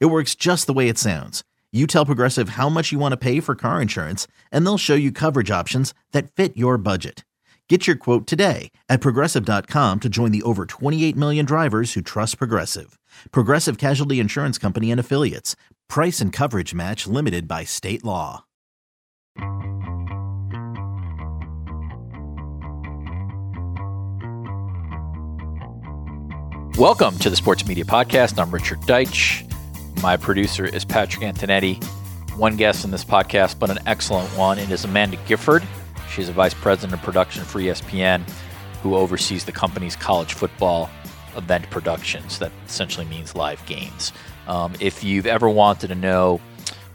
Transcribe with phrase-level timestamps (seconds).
[0.00, 1.42] It works just the way it sounds.
[1.72, 4.94] You tell Progressive how much you want to pay for car insurance, and they'll show
[4.94, 7.24] you coverage options that fit your budget.
[7.68, 12.36] Get your quote today at progressive.com to join the over 28 million drivers who trust
[12.36, 12.98] Progressive.
[13.30, 15.56] Progressive Casualty Insurance Company and Affiliates.
[15.88, 18.44] Price and coverage match limited by state law.
[26.78, 28.38] Welcome to the Sports Media Podcast.
[28.38, 29.48] I'm Richard Deitsch.
[30.02, 31.80] My producer is Patrick Antonetti.
[32.36, 34.58] One guest in this podcast, but an excellent one.
[34.58, 35.62] It is Amanda Gifford.
[36.10, 38.28] She's a vice president of production for ESPN,
[38.82, 40.90] who oversees the company's college football
[41.36, 42.40] event productions.
[42.40, 44.12] That essentially means live games.
[44.48, 46.40] Um, if you've ever wanted to know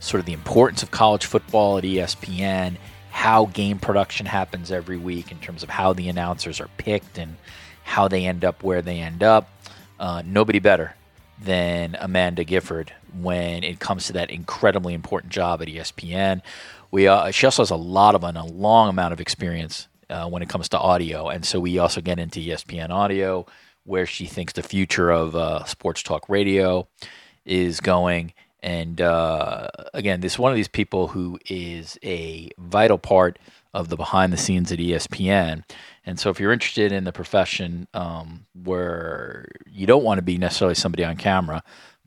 [0.02, 2.76] sort of the importance of college football at ESPN,
[3.12, 7.38] how game production happens every week in terms of how the announcers are picked and
[7.86, 9.50] how they end up where they end up,
[9.98, 10.97] uh, nobody better
[11.42, 16.42] than Amanda Gifford when it comes to that incredibly important job at ESPN.
[16.92, 20.28] We uh, she also has a lot of and a long amount of experience uh,
[20.30, 23.46] when it comes to audio, and so we also get into ESPN audio,
[23.84, 26.88] where she thinks the future of uh, sports talk radio
[27.46, 28.34] is going.
[28.64, 33.38] And uh, again, this is one of these people who is a vital part
[33.74, 35.64] of the behind the scenes at ESPN.
[36.08, 40.38] And so, if you're interested in the profession um, where you don't want to be
[40.38, 41.62] necessarily somebody on camera,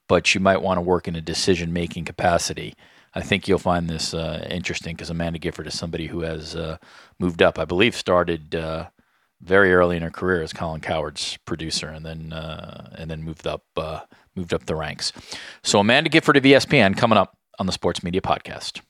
[0.09, 2.75] but you might want to work in a decision making capacity,
[3.15, 6.79] I think you'll find this uh, interesting because Amanda Gifford is somebody who has uh,
[7.19, 7.59] moved up.
[7.59, 8.89] I believe started uh,
[9.43, 13.47] very early in her career as Colin Cowherd's producer, and then uh, and then moved
[13.47, 14.01] up uh,
[14.35, 15.13] moved up the ranks.
[15.63, 18.81] So Amanda Gifford of ESPN coming up on the Sports Media Podcast.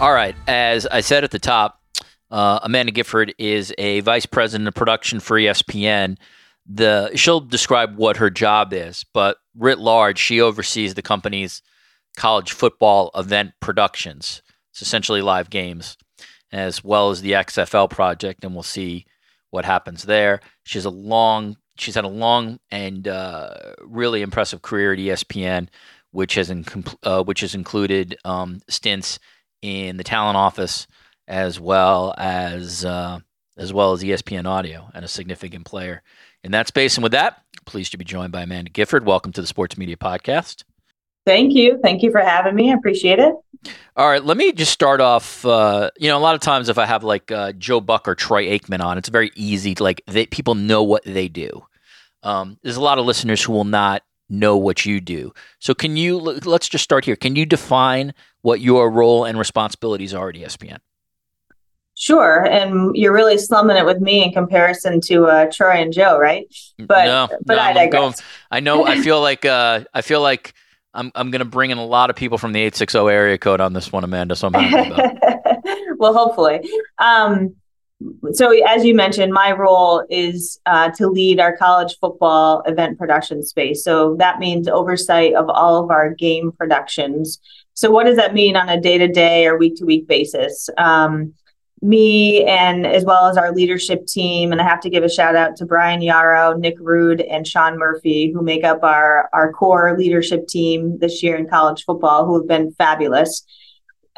[0.00, 1.82] All right, as I said at the top,
[2.30, 6.18] uh, Amanda Gifford is a vice president of production for ESPN.
[6.66, 11.62] The she'll describe what her job is, but writ large, she oversees the company's
[12.16, 14.40] college football event productions.
[14.70, 15.96] It's essentially live games,
[16.52, 19.04] as well as the XFL project, and we'll see
[19.50, 20.38] what happens there.
[20.62, 25.66] She's a long, she's had a long and uh, really impressive career at ESPN,
[26.12, 26.64] which has in,
[27.02, 29.18] uh, which has included um, stints
[29.62, 30.86] in the talent office
[31.26, 33.20] as well as uh,
[33.56, 36.02] as well as ESPN Audio and a significant player
[36.44, 36.96] in that space.
[36.96, 39.04] And with that, pleased to be joined by Amanda Gifford.
[39.04, 40.64] Welcome to the Sports Media Podcast.
[41.26, 41.78] Thank you.
[41.82, 42.70] Thank you for having me.
[42.70, 43.34] I appreciate it.
[43.96, 45.44] All right, let me just start off.
[45.44, 48.14] Uh, you know, a lot of times if I have like uh, Joe Buck or
[48.14, 49.74] Troy Aikman on, it's very easy.
[49.74, 51.66] To, like they, people know what they do.
[52.22, 55.32] Um, there's a lot of listeners who will not know what you do.
[55.58, 57.16] So can you let's just start here.
[57.16, 60.78] Can you define what your role and responsibilities are at ESPN?
[62.00, 66.16] Sure, and you're really slumming it with me in comparison to uh, Troy and Joe,
[66.16, 66.46] right?
[66.78, 68.00] But no, but no, I digress.
[68.00, 68.14] Going,
[68.52, 68.86] I know.
[68.86, 70.54] I feel like uh, I feel like
[70.94, 73.08] I'm I'm going to bring in a lot of people from the eight six zero
[73.08, 74.36] area code on this one, Amanda.
[74.36, 75.16] So I'm happy about.
[75.98, 76.70] well, hopefully.
[76.98, 77.56] Um,
[78.32, 83.42] so as you mentioned my role is uh, to lead our college football event production
[83.42, 83.82] space.
[83.82, 87.40] So that means oversight of all of our game productions.
[87.74, 90.68] So what does that mean on a day-to-day or week-to-week basis?
[90.78, 91.34] Um,
[91.80, 95.36] me and as well as our leadership team and i have to give a shout
[95.36, 99.96] out to brian yarrow nick rude and sean murphy who make up our, our core
[99.96, 103.44] leadership team this year in college football who have been fabulous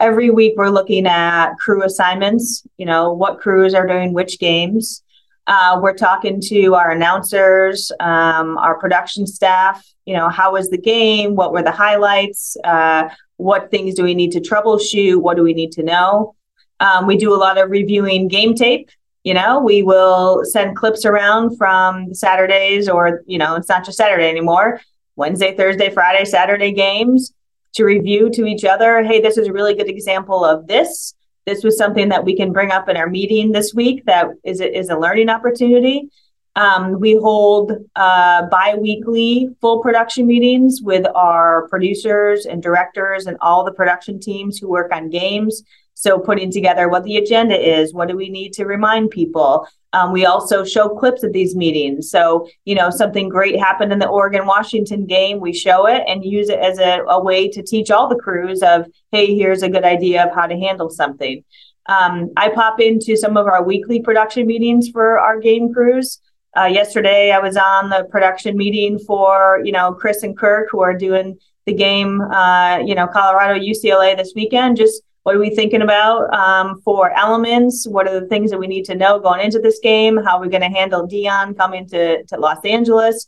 [0.00, 5.02] every week we're looking at crew assignments you know what crews are doing which games.
[5.46, 10.78] Uh, we're talking to our announcers um, our production staff you know how was the
[10.78, 11.36] game?
[11.36, 12.56] What were the highlights?
[12.64, 15.20] Uh, what things do we need to troubleshoot?
[15.20, 16.34] What do we need to know?
[16.80, 18.90] Um, we do a lot of reviewing game tape.
[19.22, 23.98] You know we will send clips around from saturdays or you know it's not just
[23.98, 24.80] saturday anymore.
[25.16, 27.34] Wednesday thursday friday saturday games
[27.74, 31.14] to review to each other hey this is a really good example of this.
[31.46, 34.60] This was something that we can bring up in our meeting this week that is
[34.60, 36.08] a, is a learning opportunity.
[36.56, 43.64] Um, we hold uh, bi-weekly full production meetings with our producers and directors and all
[43.64, 45.62] the production teams who work on games.
[45.94, 50.12] So putting together what the agenda is what do we need to remind people Um,
[50.12, 52.10] we also show clips of these meetings.
[52.10, 56.24] So, you know, something great happened in the Oregon Washington game, we show it and
[56.24, 59.68] use it as a, a, way to teach all the crews of, hey, here's a
[59.68, 61.42] good idea of how to handle something.
[61.86, 66.20] Um, I pop into some of our weekly production meetings for our game crews.
[66.56, 70.80] Uh, yesterday, I was on the production meeting for, you know, Chris and Kirk, who
[70.80, 75.54] are doing the game, uh, you know, Colorado UCLA this weekend, just what are we
[75.54, 77.86] thinking about um, for elements?
[77.86, 80.16] What are the things that we need to know going into this game?
[80.16, 83.26] How are we going to handle Deion coming to, to Los Angeles?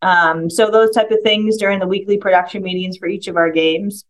[0.00, 3.50] Um, so those type of things during the weekly production meetings for each of our
[3.50, 4.04] games.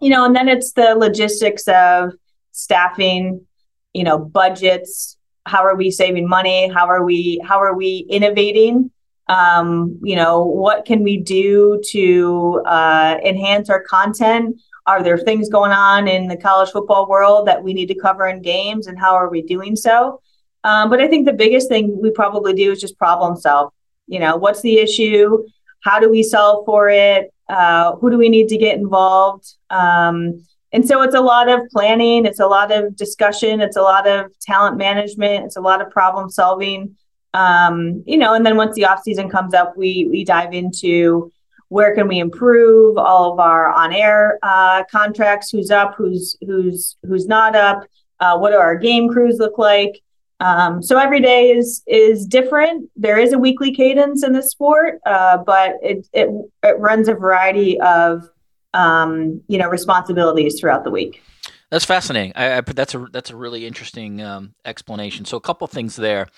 [0.00, 2.12] You know, and then it's the logistics of
[2.52, 3.44] staffing,
[3.92, 5.16] you know, budgets.
[5.46, 6.68] How are we saving money?
[6.68, 8.92] How are we how are we innovating?
[9.28, 14.60] Um, you know, what can we do to uh, enhance our content?
[14.88, 18.26] Are there things going on in the college football world that we need to cover
[18.26, 20.22] in games, and how are we doing so?
[20.64, 23.70] Um, but I think the biggest thing we probably do is just problem solve.
[24.06, 25.44] You know, what's the issue?
[25.84, 27.32] How do we solve for it?
[27.50, 29.54] Uh, who do we need to get involved?
[29.68, 30.42] Um,
[30.72, 34.06] and so it's a lot of planning, it's a lot of discussion, it's a lot
[34.06, 36.96] of talent management, it's a lot of problem solving.
[37.34, 41.30] Um, you know, and then once the off season comes up, we we dive into
[41.68, 45.50] where can we improve all of our on-air uh, contracts?
[45.50, 45.94] Who's up?
[45.96, 47.84] Who's who's who's not up?
[48.20, 50.00] Uh, what do our game crews look like?
[50.40, 52.88] Um, so every day is is different.
[52.96, 56.28] There is a weekly cadence in the sport uh, but it, it
[56.62, 58.28] it runs a variety of
[58.74, 61.22] um, you know responsibilities throughout the week.
[61.70, 62.32] That's fascinating.
[62.34, 65.24] I, I that's a that's a really interesting um, explanation.
[65.24, 66.28] So a couple things there.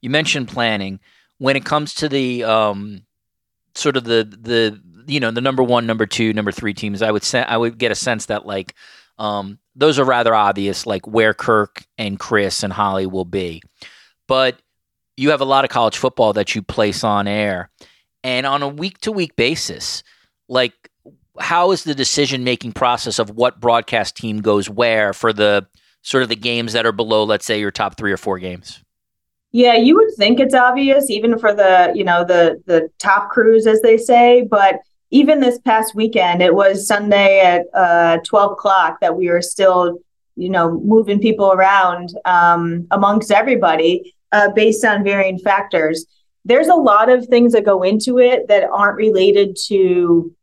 [0.00, 1.00] You mentioned planning.
[1.40, 3.02] When it comes to the um,
[3.78, 7.10] sort of the the you know the number one, number two, number three teams, I
[7.10, 8.74] would say I would get a sense that like
[9.18, 13.62] um, those are rather obvious, like where Kirk and Chris and Holly will be.
[14.26, 14.60] But
[15.16, 17.70] you have a lot of college football that you place on air,
[18.22, 20.02] and on a week to week basis,
[20.48, 20.72] like
[21.40, 25.66] how is the decision making process of what broadcast team goes where for the
[26.02, 28.82] sort of the games that are below, let's say, your top three or four games?
[29.52, 33.66] Yeah, you would think it's obvious, even for the you know the the top crews,
[33.66, 34.46] as they say.
[34.48, 34.80] But
[35.10, 39.98] even this past weekend, it was Sunday at uh, twelve o'clock that we were still
[40.36, 46.04] you know moving people around um, amongst everybody uh, based on varying factors.
[46.44, 50.34] There's a lot of things that go into it that aren't related to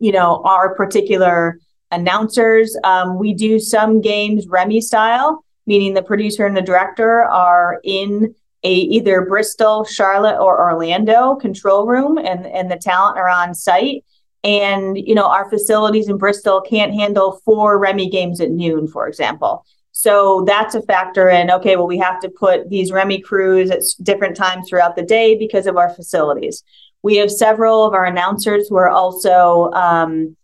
[0.00, 1.60] you know our particular
[1.92, 2.76] announcers.
[2.82, 8.34] Um, we do some games REMI style, meaning the producer and the director are in
[8.64, 14.04] a either Bristol, Charlotte, or Orlando control room, and and the talent are on site.
[14.44, 19.06] And you know our facilities in Bristol can't handle four REMI games at noon, for
[19.08, 19.64] example.
[19.92, 21.50] So that's a factor in.
[21.50, 25.36] Okay, well we have to put these REMI crews at different times throughout the day
[25.36, 26.62] because of our facilities.
[27.02, 30.36] We have several of our announcers who are also um,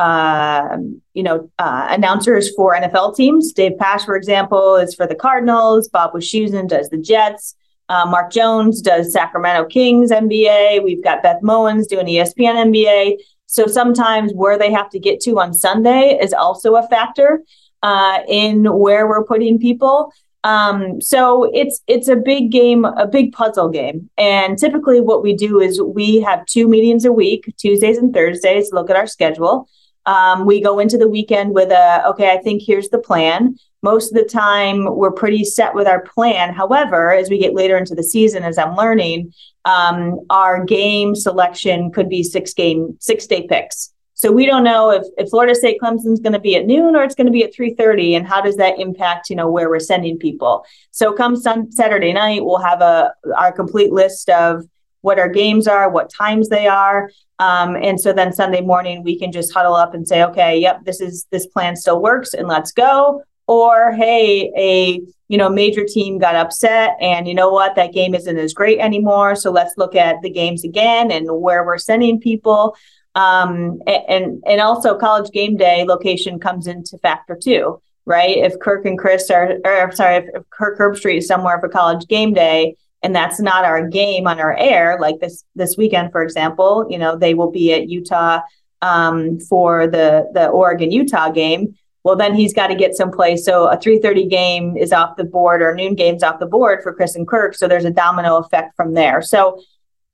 [0.00, 0.78] uh,
[1.12, 3.52] you know, uh, announcers for NFL teams.
[3.52, 5.88] Dave Pasch, for example, is for the Cardinals.
[5.88, 7.54] Bob Wischusen does the Jets.
[7.90, 10.82] Uh, Mark Jones does Sacramento Kings NBA.
[10.84, 13.16] We've got Beth Mowins doing ESPN NBA.
[13.46, 17.42] So sometimes where they have to get to on Sunday is also a factor
[17.82, 20.12] uh, in where we're putting people.
[20.44, 24.08] Um, so it's it's a big game, a big puzzle game.
[24.16, 28.70] And typically, what we do is we have two meetings a week, Tuesdays and Thursdays.
[28.72, 29.68] Look at our schedule.
[30.06, 32.30] Um, we go into the weekend with a okay.
[32.30, 36.52] I think here's the plan most of the time we're pretty set with our plan.
[36.52, 39.32] However, as we get later into the season, as I'm learning,
[39.64, 43.92] um, our game selection could be six game, six day picks.
[44.14, 47.02] So we don't know if, if Florida State Clemson's going to be at noon or
[47.02, 49.80] it's going to be at 3:30 and how does that impact, you know, where we're
[49.80, 50.62] sending people.
[50.90, 54.64] So come sun, Saturday night, we'll have a our complete list of
[55.00, 57.10] what our games are, what times they are.
[57.38, 60.84] Um, and so then Sunday morning we can just huddle up and say, okay, yep,
[60.84, 65.84] this is this plan still works and let's go or hey a you know major
[65.84, 67.74] team got upset and you know what?
[67.74, 69.34] That game isn't as great anymore.
[69.34, 72.76] So let's look at the games again and where we're sending people.
[73.16, 78.38] Um, and and also college game day location comes into factor too right?
[78.38, 82.06] If kirk and chris are or sorry if, if kirk herbstreit is somewhere for college
[82.08, 86.22] game day and that's not our game on our air like this this weekend for
[86.22, 88.40] example you know they will be at utah
[88.82, 93.44] um, for the the oregon utah game well then he's got to get some someplace.
[93.44, 96.94] So a 3.30 game is off the board or noon game's off the board for
[96.94, 99.22] chris and kirk so there's a domino effect from there.
[99.22, 99.60] So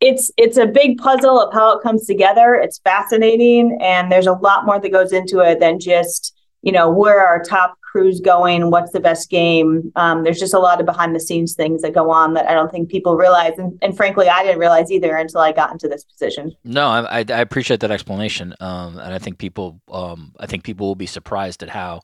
[0.01, 2.55] it's it's a big puzzle of how it comes together.
[2.55, 6.36] It's fascinating and there's a lot more that goes into it than just
[6.67, 9.93] you know, where are our top crews going, what's the best game.
[9.95, 12.55] Um, there's just a lot of behind the scenes things that go on that I
[12.55, 15.87] don't think people realize, and, and frankly, I didn't realize either until I got into
[15.87, 16.53] this position.
[16.65, 20.89] No, I, I appreciate that explanation, um, and I think people, um, I think people
[20.89, 22.01] will be surprised at how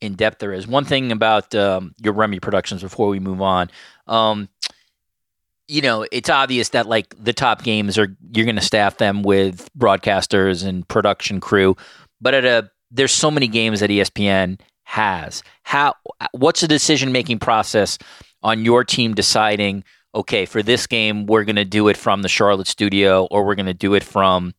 [0.00, 0.68] in depth there is.
[0.68, 3.70] One thing about um, your REMI Productions before we move on.
[4.06, 4.48] Um,
[5.66, 9.24] you know, it's obvious that like the top games are you're going to staff them
[9.24, 11.76] with broadcasters and production crew,
[12.20, 15.42] but at a there's so many games that ESPN has.
[15.62, 15.94] How
[16.32, 17.98] what's the decision making process
[18.42, 22.28] on your team deciding, okay, for this game we're going to do it from the
[22.28, 24.54] Charlotte studio or we're going to do it from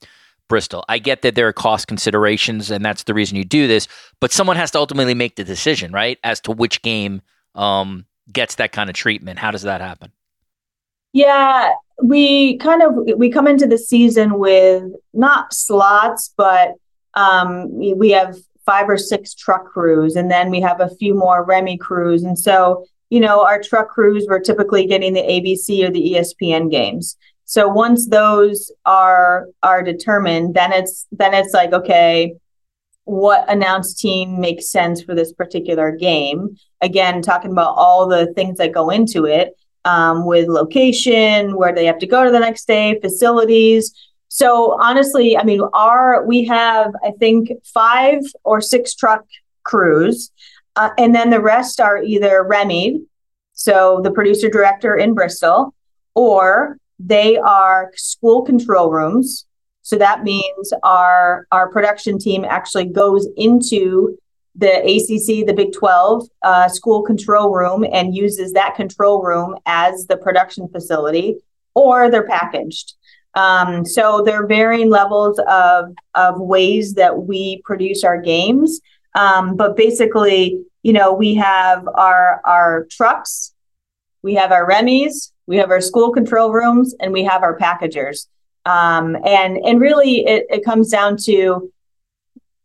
[0.47, 0.83] Bristol.
[0.87, 3.87] I get that there are cost considerations and that's the reason you do this,
[4.19, 7.21] but someone has to ultimately make the decision, right, as to which game
[7.55, 9.39] um, gets that kind of treatment.
[9.39, 10.11] How does that happen?
[11.13, 16.75] Yeah, we kind of we come into the season with not slots, but
[17.17, 21.45] um, we have five or six truck crews, and then we have a few more
[21.45, 22.23] REMI crews.
[22.23, 26.69] And so, you know, our truck crews were typically getting the ABC or the ESPN
[26.69, 27.17] games.
[27.45, 32.35] So once those are are determined, then it's then it's like okay,
[33.05, 36.57] what announced team makes sense for this particular game?
[36.81, 39.55] Again, talking about all the things that go into it
[39.85, 43.93] um, with location, where they have to go to the next day, facilities.
[44.29, 49.25] So honestly, I mean, our we have I think five or six truck
[49.63, 50.31] crews,
[50.75, 53.01] uh, and then the rest are either REMI,
[53.53, 55.73] so the producer director in Bristol,
[56.15, 59.45] or they are school control rooms.
[59.81, 64.17] So that means our our production team actually goes into
[64.55, 70.07] the ACC, the Big 12 uh, school control room, and uses that control room as
[70.07, 71.37] the production facility,
[71.75, 72.95] or they're packaged.
[73.37, 78.81] Um, so there are varying levels of, of ways that we produce our games.
[79.13, 83.53] Um, but basically, you know, we have our, our trucks,
[84.23, 88.27] we have our REMI's, we have our school control rooms, and we have our packagers.
[88.65, 91.71] Um, and, and really, it, it comes down to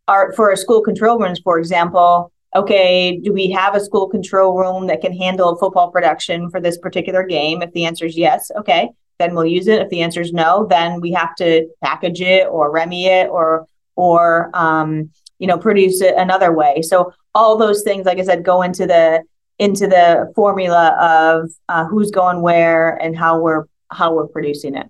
[0.07, 4.57] our, for our school control rooms, for example, okay, do we have a school control
[4.57, 7.61] room that can handle football production for this particular game?
[7.61, 8.89] If the answer is yes, okay
[9.19, 9.81] then we'll use it.
[9.81, 13.67] If the answer is no, then we have to package it or REMI it or
[13.95, 16.81] or um, you know produce it another way.
[16.81, 19.23] So all those things, like I said, go into the
[19.59, 24.89] into the formula of uh, who's going where and how we're how we're producing it.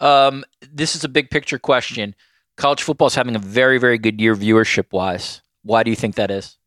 [0.00, 2.14] Um, this is a big picture question.
[2.56, 5.42] College football is having a very very good year viewership wise.
[5.62, 6.57] Why do you think that is?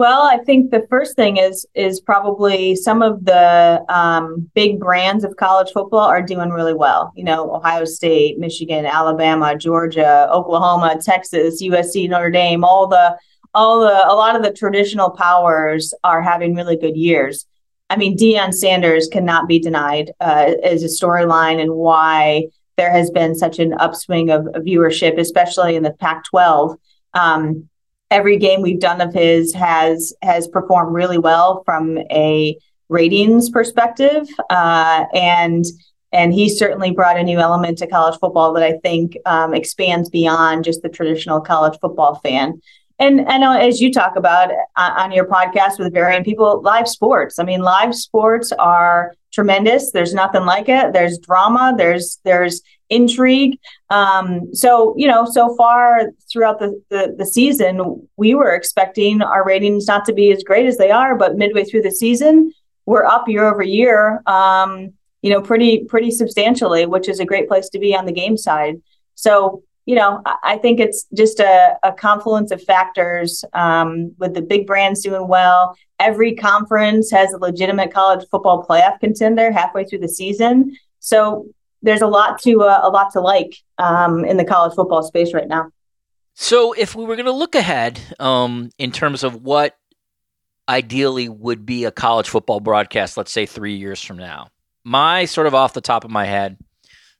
[0.00, 5.24] Well, I think the first thing is is probably some of the um, big brands
[5.24, 7.12] of college football are doing really well.
[7.16, 13.18] You know, Ohio State, Michigan, Alabama, Georgia, Oklahoma, Texas, USC, Notre Dame, all the
[13.52, 17.44] all the a lot of the traditional powers are having really good years.
[17.90, 22.46] I mean, Deion Sanders cannot be denied uh, as a storyline and why
[22.78, 26.78] there has been such an upswing of, of viewership, especially in the Pac-12.
[27.12, 27.68] Um,
[28.10, 32.56] every game we've done of his has has performed really well from a
[32.88, 35.64] ratings perspective, uh, and
[36.12, 40.10] and he certainly brought a new element to college football that I think um, expands
[40.10, 42.60] beyond just the traditional college football fan.
[42.98, 46.86] And I know as you talk about uh, on your podcast with varying people, live
[46.86, 47.38] sports.
[47.38, 49.92] I mean, live sports are tremendous.
[49.92, 50.92] There's nothing like it.
[50.92, 51.74] There's drama.
[51.76, 53.58] There's there's intrigue.
[53.88, 59.44] Um, so you know, so far throughout the, the, the season, we were expecting our
[59.44, 62.52] ratings not to be as great as they are, but midway through the season,
[62.86, 64.22] we're up year over year.
[64.26, 64.92] Um,
[65.22, 68.36] you know, pretty pretty substantially, which is a great place to be on the game
[68.36, 68.80] side.
[69.14, 74.42] So you know, I think it's just a, a confluence of factors um, with the
[74.42, 75.74] big brands doing well.
[75.98, 80.76] Every conference has a legitimate college football playoff contender halfway through the season.
[81.00, 81.46] So
[81.82, 85.32] there's a lot to uh, a lot to like um, in the college football space
[85.32, 85.70] right now.
[86.34, 89.76] So if we were going to look ahead um, in terms of what
[90.68, 94.48] ideally would be a college football broadcast, let's say three years from now,
[94.84, 96.56] my sort of off the top of my head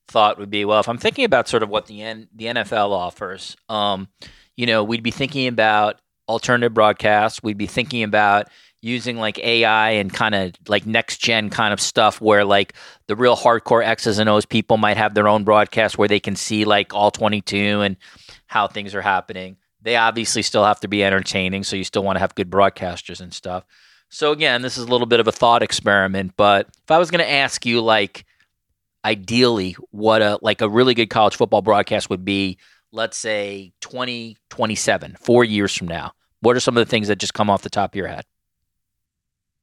[0.08, 2.90] thought would be well, if I'm thinking about sort of what the N- the NFL
[2.90, 4.08] offers, um,
[4.56, 7.42] you know, we'd be thinking about alternative broadcasts.
[7.42, 8.48] We'd be thinking about
[8.82, 12.74] using like AI and kind of like next gen kind of stuff where like
[13.08, 16.34] the real hardcore X's and O's people might have their own broadcast where they can
[16.36, 17.96] see like all 22 and
[18.46, 19.56] how things are happening.
[19.82, 23.20] They obviously still have to be entertaining, so you still want to have good broadcasters
[23.20, 23.64] and stuff.
[24.08, 27.10] So again, this is a little bit of a thought experiment, but if I was
[27.10, 28.24] going to ask you like
[29.04, 32.58] ideally what a like a really good college football broadcast would be,
[32.92, 37.34] let's say 2027, 4 years from now What are some of the things that just
[37.34, 38.24] come off the top of your head?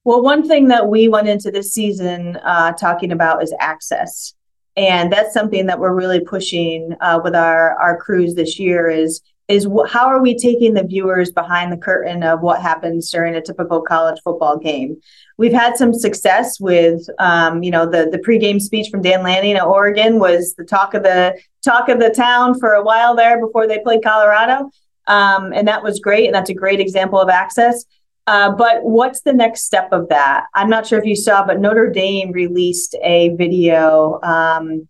[0.08, 4.32] Well, one thing that we went into this season uh, talking about is access,
[4.74, 8.88] and that's something that we're really pushing uh, with our our crews this year.
[8.88, 13.10] Is is wh- how are we taking the viewers behind the curtain of what happens
[13.10, 14.96] during a typical college football game?
[15.36, 19.56] We've had some success with, um, you know, the the pregame speech from Dan Lanning
[19.56, 23.44] at Oregon was the talk of the talk of the town for a while there
[23.46, 24.70] before they played Colorado,
[25.06, 27.84] um, and that was great, and that's a great example of access.
[28.28, 30.44] Uh, but what's the next step of that?
[30.54, 34.86] I'm not sure if you saw, but Notre Dame released a video um,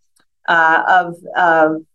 [0.48, 1.86] uh, of, of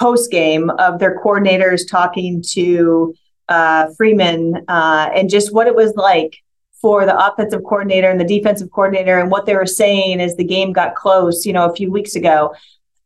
[0.00, 3.14] post game of their coordinators talking to
[3.50, 6.38] uh, Freeman uh, and just what it was like
[6.80, 10.44] for the offensive coordinator and the defensive coordinator and what they were saying as the
[10.44, 12.54] game got close, you know, a few weeks ago.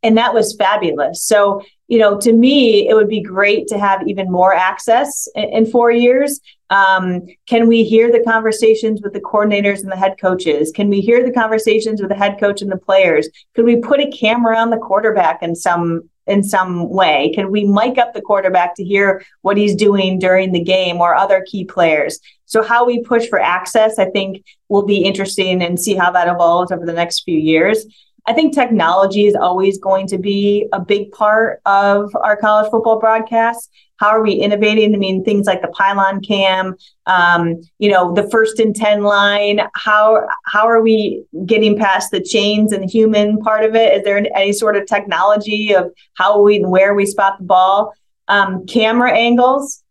[0.05, 1.25] And that was fabulous.
[1.25, 5.67] So, you know, to me, it would be great to have even more access in,
[5.67, 6.41] four years.
[6.71, 10.71] Um, can we hear the conversations with the coordinators and the head coaches?
[10.71, 13.29] Can we hear the conversations with the head coach and the players?
[13.57, 17.33] Could we put a camera on the quarterback in some in some way?
[17.35, 21.17] Can we mic up the quarterback to hear what he's doing during the game or
[21.17, 22.21] other key players?
[22.45, 26.29] So how we push for access, I think, will be interesting and see how that
[26.29, 27.85] evolves over the next few years.
[28.27, 32.99] I think technology is always going to be a big part of our college football
[32.99, 33.71] broadcast.
[33.97, 34.95] How are we innovating?
[34.95, 36.75] I mean, things like the pylon cam,
[37.07, 39.61] um, you know, the first and ten line.
[39.75, 43.99] How how are we getting past the chains and the human part of it?
[43.99, 47.93] Is there any sort of technology of how we and where we spot the ball?
[48.29, 49.83] Um, camera angles.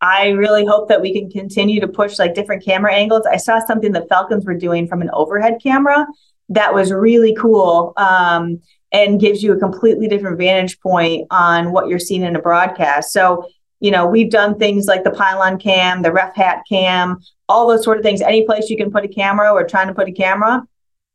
[0.00, 3.26] I really hope that we can continue to push like different camera angles.
[3.30, 6.06] I saw something the Falcons were doing from an overhead camera
[6.50, 8.60] that was really cool um,
[8.92, 13.12] and gives you a completely different vantage point on what you're seeing in a broadcast.
[13.12, 17.68] So, you know, we've done things like the pylon cam, the ref hat cam, all
[17.68, 18.20] those sort of things.
[18.20, 20.62] Any place you can put a camera or trying to put a camera.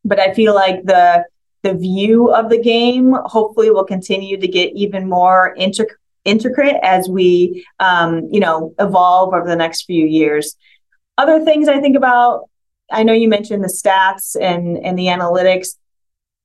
[0.03, 1.25] But I feel like the
[1.63, 7.09] the view of the game hopefully will continue to get even more intric- intricate as
[7.09, 10.55] we um, you know evolve over the next few years
[11.17, 12.49] other things i think about
[12.91, 15.77] I know you mentioned the stats and and the analytics,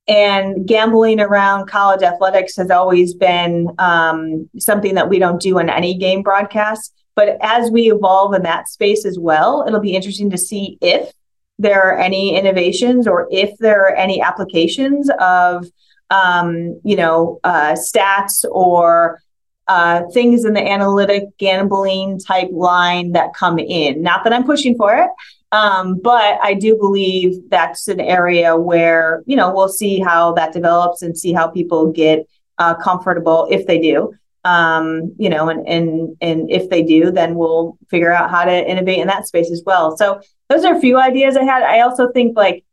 [0.07, 5.69] and gambling around college athletics has always been um, something that we don't do in
[5.69, 6.93] any game broadcast.
[7.15, 11.11] But as we evolve in that space as well, it'll be interesting to see if
[11.59, 15.67] there are any innovations or if there are any applications of
[16.09, 19.21] um, you know uh, stats or
[19.67, 24.01] uh, things in the analytic gambling type line that come in.
[24.01, 25.09] Not that I'm pushing for it,
[25.51, 30.53] um, but I do believe that's an area where, you know, we'll see how that
[30.53, 32.25] develops and see how people get
[32.57, 34.13] uh, comfortable if they do.
[34.43, 38.69] Um, you know, and and and if they do, then we'll figure out how to
[38.69, 39.95] innovate in that space as well.
[39.97, 41.61] So those are a few ideas I had.
[41.61, 42.65] I also think like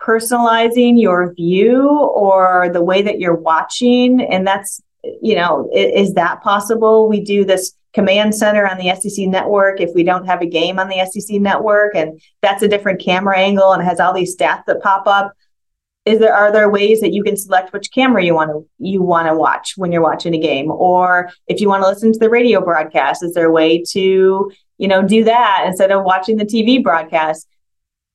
[0.00, 6.14] personalizing your view or the way that you're watching, and that's you know, is, is
[6.14, 7.08] that possible?
[7.08, 10.78] We do this command center on the SEC network if we don't have a game
[10.78, 14.64] on the SEC network, and that's a different camera angle and has all these stats
[14.66, 15.32] that pop up.
[16.04, 19.02] Is there are there ways that you can select which camera you want to you
[19.02, 22.18] want to watch when you're watching a game, or if you want to listen to
[22.18, 26.38] the radio broadcast, is there a way to you know do that instead of watching
[26.38, 27.46] the TV broadcast?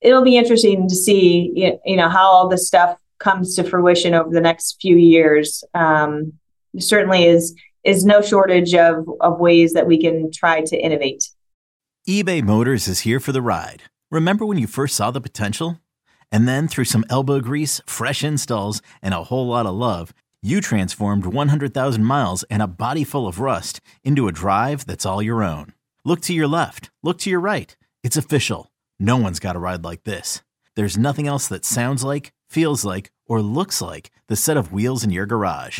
[0.02, 4.32] It'll be interesting to see you know how all this stuff comes to fruition over
[4.32, 5.64] the next few years.
[5.74, 6.34] Um,
[6.80, 7.56] certainly is
[7.88, 11.30] is no shortage of, of ways that we can try to innovate.
[12.08, 13.84] eBay Motors is here for the ride.
[14.12, 15.80] Remember when you first saw the potential?
[16.30, 20.60] And then through some elbow grease, fresh installs, and a whole lot of love, you
[20.60, 25.42] transformed 100,000 miles and a body full of rust into a drive that's all your
[25.42, 25.74] own.
[26.04, 27.74] Look to your left, look to your right.
[28.04, 28.70] It's official.
[29.00, 30.44] No one's got a ride like this.
[30.76, 35.06] There's nothing else that sounds like, feels like, or looks like the set of wheels
[35.06, 35.80] in your garage.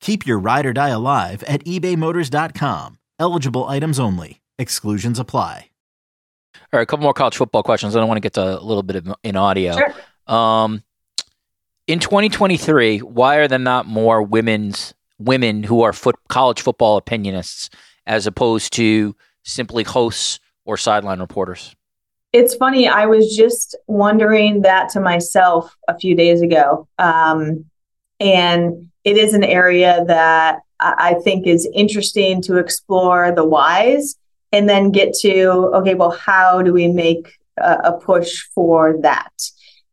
[0.00, 2.98] Keep your ride or die alive at ebaymotors.com.
[3.18, 4.40] Eligible items only.
[4.58, 5.70] Exclusions apply.
[6.72, 7.96] All right, a couple more college football questions.
[7.96, 9.74] I don't want to get to a little bit of in audio.
[9.74, 9.94] Sure.
[10.26, 10.82] Um,
[11.86, 17.70] in 2023, why are there not more women's women who are foot, college football opinionists
[18.06, 21.74] as opposed to simply hosts or sideline reporters?
[22.34, 22.86] It's funny.
[22.86, 26.86] I was just wondering that to myself a few days ago.
[26.98, 27.64] Um,
[28.20, 34.16] and it is an area that I think is interesting to explore the whys
[34.52, 39.32] and then get to, okay, well, how do we make a, a push for that?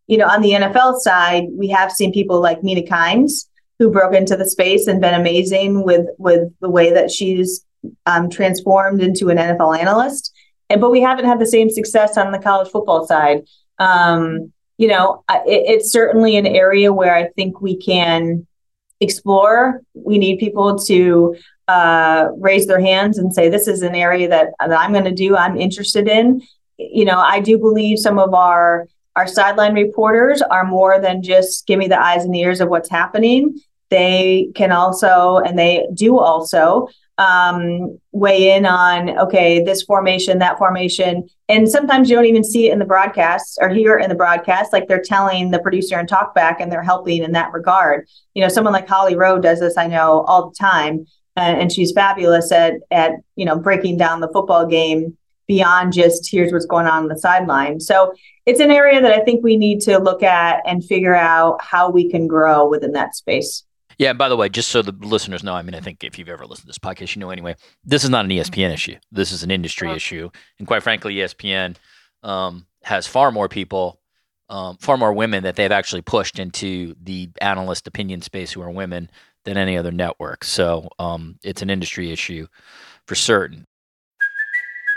[0.07, 3.47] You know, on the NFL side, we have seen people like Mina Kimes
[3.79, 7.65] who broke into the space and been amazing with with the way that she's
[8.05, 10.33] um, transformed into an NFL analyst.
[10.69, 13.45] And but we haven't had the same success on the college football side.
[13.79, 18.45] Um, you know, it, it's certainly an area where I think we can
[19.01, 19.81] explore.
[19.93, 21.35] We need people to
[21.67, 25.11] uh, raise their hands and say, "This is an area that, that I'm going to
[25.11, 25.35] do.
[25.35, 26.41] I'm interested in."
[26.77, 31.67] You know, I do believe some of our our sideline reporters are more than just
[31.67, 33.59] give me the eyes and the ears of what's happening.
[33.89, 40.57] They can also, and they do also, um, weigh in on okay, this formation, that
[40.57, 44.09] formation, and sometimes you don't even see it in the broadcast or hear it in
[44.09, 44.73] the broadcast.
[44.73, 48.07] Like they're telling the producer and talkback, and they're helping in that regard.
[48.33, 49.77] You know, someone like Holly Rowe does this.
[49.77, 54.19] I know all the time, and, and she's fabulous at at you know breaking down
[54.19, 57.79] the football game beyond just here's what's going on on the sideline.
[57.79, 58.13] So
[58.45, 61.89] it's an area that I think we need to look at and figure out how
[61.89, 63.63] we can grow within that space.
[63.97, 66.17] Yeah, and by the way, just so the listeners know, I mean, I think if
[66.17, 68.95] you've ever listened to this podcast, you know anyway, this is not an ESPN issue.
[69.11, 70.29] This is an industry issue.
[70.59, 71.75] And quite frankly, ESPN
[72.23, 73.99] um, has far more people,
[74.49, 78.71] um, far more women that they've actually pushed into the analyst opinion space who are
[78.71, 79.09] women
[79.45, 80.43] than any other network.
[80.43, 82.47] So um, it's an industry issue
[83.05, 83.65] for certain.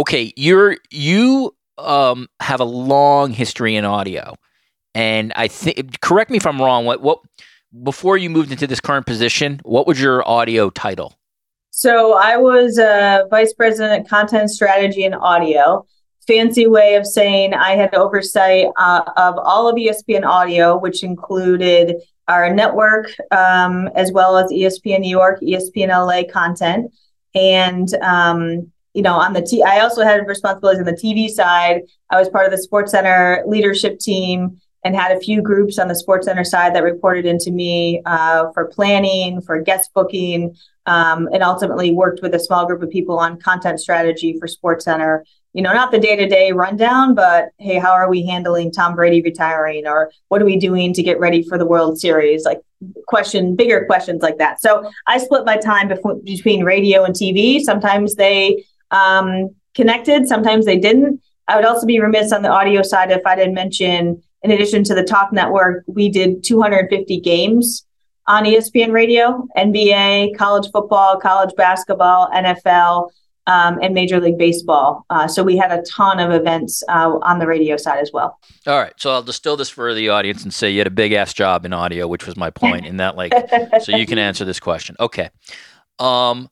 [0.00, 4.34] okay, you're you um, have a long history in audio,
[4.94, 6.84] and I think correct me if I'm wrong.
[6.86, 7.20] What what
[7.82, 11.14] before you moved into this current position, what was your audio title?
[11.70, 15.86] So I was a vice president of content strategy and audio.
[16.26, 21.96] Fancy way of saying I had oversight uh, of all of ESPN audio, which included
[22.28, 26.92] our network um, as well as ESPN New York, ESPN LA content,
[27.34, 31.82] and um, you know, on the T, I also had responsibilities on the TV side.
[32.10, 35.88] I was part of the Sports Center leadership team and had a few groups on
[35.88, 41.28] the Sports Center side that reported into me uh, for planning, for guest booking, um,
[41.32, 45.24] and ultimately worked with a small group of people on content strategy for Sports Center.
[45.52, 48.94] You know, not the day to day rundown, but hey, how are we handling Tom
[48.94, 52.44] Brady retiring, or what are we doing to get ready for the World Series?
[52.44, 52.60] Like
[53.06, 54.60] question, bigger questions like that.
[54.62, 57.60] So I split my time bef- between radio and TV.
[57.60, 60.26] Sometimes they um, connected.
[60.26, 61.20] Sometimes they didn't.
[61.48, 64.84] I would also be remiss on the audio side if I didn't mention, in addition
[64.84, 67.84] to the Talk Network, we did 250 games
[68.28, 73.10] on ESPN Radio, NBA, college football, college basketball, NFL,
[73.48, 75.04] um, and Major League Baseball.
[75.10, 78.38] Uh, so we had a ton of events uh, on the radio side as well.
[78.68, 81.12] All right, so I'll distill this for the audience and say you had a big
[81.12, 82.86] ass job in audio, which was my point.
[82.86, 83.32] in that, like,
[83.82, 84.94] so you can answer this question.
[85.00, 85.30] Okay.
[85.98, 86.48] Um,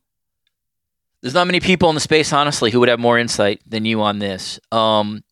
[1.23, 4.01] there's not many people in the space, honestly, who would have more insight than you
[4.03, 4.61] on this.
[4.71, 5.23] Um,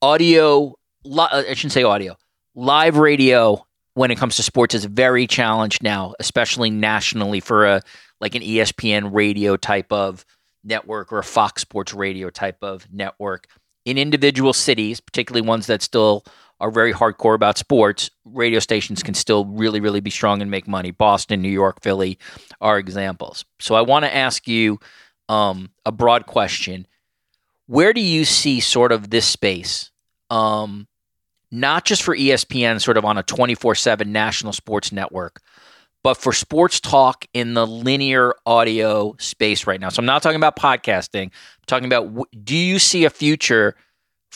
[0.00, 0.74] audio,
[1.04, 2.16] li- uh, I shouldn't say audio,
[2.54, 7.82] live radio when it comes to sports is very challenged now, especially nationally for a
[8.20, 10.24] like an ESPN radio type of
[10.64, 13.46] network or a Fox Sports radio type of network.
[13.84, 16.24] In individual cities, particularly ones that still
[16.62, 20.68] are very hardcore about sports, radio stations can still really, really be strong and make
[20.68, 20.92] money.
[20.92, 22.18] Boston, New York, Philly
[22.60, 23.44] are examples.
[23.58, 24.78] So I want to ask you
[25.28, 26.86] um, a broad question.
[27.66, 29.90] Where do you see sort of this space,
[30.30, 30.86] um,
[31.50, 35.40] not just for ESPN, sort of on a 24 7 national sports network,
[36.04, 39.88] but for sports talk in the linear audio space right now?
[39.88, 41.24] So I'm not talking about podcasting.
[41.24, 41.32] I'm
[41.66, 43.74] talking about do you see a future?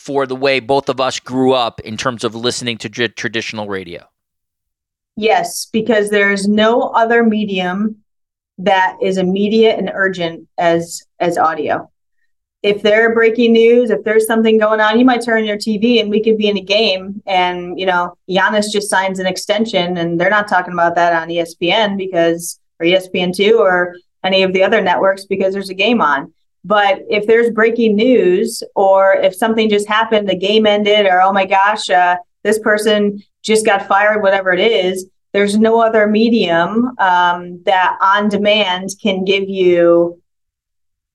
[0.07, 3.67] For the way both of us grew up in terms of listening to tr- traditional
[3.67, 4.07] radio?
[5.17, 7.97] Yes, because there's no other medium
[8.57, 11.91] that is immediate and urgent as as audio.
[12.63, 16.09] If they're breaking news, if there's something going on, you might turn your TV and
[16.09, 20.17] we could be in a game and you know Giannis just signs an extension and
[20.17, 24.63] they're not talking about that on ESPN because or ESPN two or any of the
[24.63, 26.33] other networks because there's a game on
[26.65, 31.31] But if there's breaking news or if something just happened, the game ended, or oh
[31.31, 36.97] my gosh, uh, this person just got fired, whatever it is, there's no other medium
[36.97, 40.21] um, that on demand can give you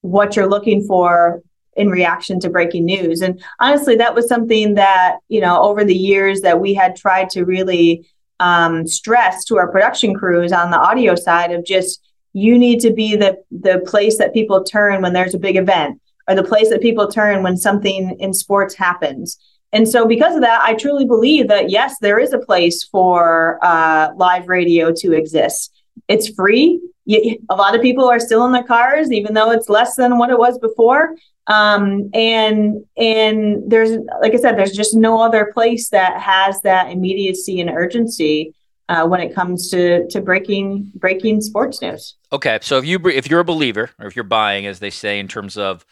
[0.00, 1.42] what you're looking for
[1.74, 3.22] in reaction to breaking news.
[3.22, 7.30] And honestly, that was something that, you know, over the years that we had tried
[7.30, 8.06] to really
[8.40, 12.92] um, stress to our production crews on the audio side of just you need to
[12.92, 16.70] be the the place that people turn when there's a big event or the place
[16.70, 19.38] that people turn when something in sports happens.
[19.72, 23.58] And so, because of that, I truly believe that yes, there is a place for
[23.62, 25.72] uh, live radio to exist.
[26.08, 26.80] It's free.
[27.08, 30.30] A lot of people are still in their cars, even though it's less than what
[30.30, 31.16] it was before
[31.46, 36.90] um, and and there's like i said there's just no other place that has that
[36.90, 38.54] immediacy and urgency
[38.92, 43.28] uh, when it comes to to breaking breaking sports news okay so if you if
[43.28, 45.84] you're a believer or if you're buying as they say in terms of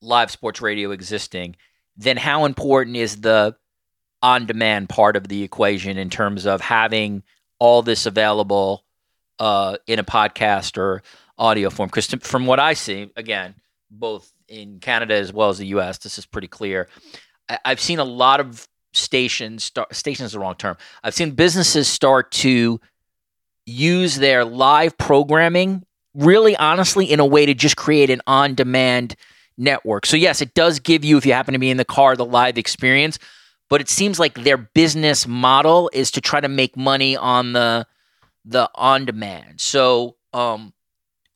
[0.00, 1.56] live sports radio existing
[1.96, 3.54] then how important is the
[4.22, 7.22] on demand part of the equation in terms of having
[7.58, 8.84] all this available
[9.38, 11.02] uh, in a podcast or
[11.36, 13.54] audio form because from what i see again
[13.90, 15.98] both in Canada as well as the U.S.
[15.98, 16.88] This is pretty clear.
[17.48, 19.64] I, have seen a lot of stations.
[19.64, 20.76] Start, station is the wrong term.
[21.02, 22.80] I've seen businesses start to
[23.66, 29.16] use their live programming really honestly in a way to just create an on-demand
[29.56, 30.06] network.
[30.06, 32.24] So yes, it does give you if you happen to be in the car the
[32.24, 33.18] live experience,
[33.68, 37.86] but it seems like their business model is to try to make money on the
[38.44, 39.60] the on demand.
[39.60, 40.72] So um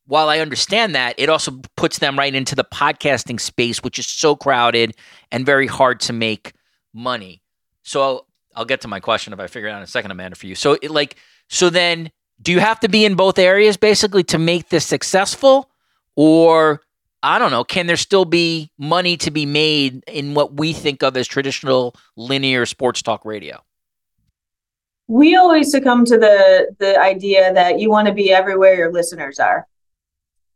[0.05, 4.07] while I understand that, it also puts them right into the podcasting space, which is
[4.07, 4.95] so crowded
[5.31, 6.53] and very hard to make
[6.95, 7.43] money.
[7.89, 10.11] So I'll I'll get to my question if I figure it out in a second,
[10.11, 10.53] Amanda, for you.
[10.53, 11.15] So, it, like,
[11.47, 15.71] so then do you have to be in both areas basically to make this successful?
[16.15, 16.81] Or,
[17.23, 21.01] I don't know, can there still be money to be made in what we think
[21.01, 23.59] of as traditional linear sports talk radio?
[25.07, 29.39] We always succumb to the the idea that you want to be everywhere your listeners
[29.39, 29.65] are.